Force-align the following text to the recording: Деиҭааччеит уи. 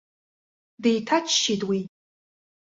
Деиҭааччеит 0.83 1.61
уи. 1.69 1.79